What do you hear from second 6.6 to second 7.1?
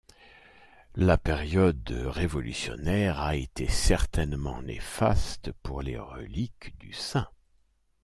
du